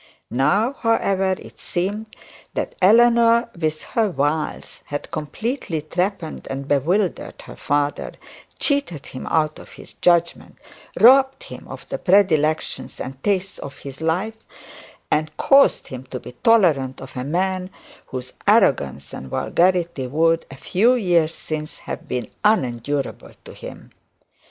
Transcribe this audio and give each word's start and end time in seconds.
Now, 0.31 0.73
however, 0.73 1.35
it 1.37 1.59
seemed 1.59 2.07
that 2.55 2.73
Eleanor, 2.81 3.51
with 3.55 3.83
her 3.93 4.09
wiles, 4.09 4.81
had 4.85 5.11
completely 5.11 5.79
trepanned 5.83 6.47
and 6.49 6.67
bewildered 6.67 7.39
her 7.43 7.55
father, 7.55 8.13
cheated 8.57 9.05
him 9.05 9.27
out 9.27 9.59
of 9.59 9.73
his 9.73 9.93
judgement, 9.93 10.55
robbed 10.99 11.43
him 11.43 11.67
of 11.67 11.87
the 11.89 11.99
predilections 11.99 12.99
and 12.99 13.21
tastes 13.23 13.59
of 13.59 13.85
life, 14.01 14.37
and 15.11 15.37
caused 15.37 15.89
him 15.89 16.05
to 16.05 16.19
be 16.19 16.31
tolerant 16.31 16.99
of 16.99 17.15
a 17.15 17.23
man 17.23 17.69
whose 18.07 18.33
arrogance 18.47 19.13
and 19.13 19.27
vulgarity 19.29 20.07
would, 20.07 20.45
in 20.45 20.47
a 20.49 20.55
few 20.59 20.95
years 20.95 21.35
since, 21.35 21.77
have 21.77 22.07
been 22.07 22.27
unendurable 22.43 23.33
to 23.45 23.53
him. 23.53 23.91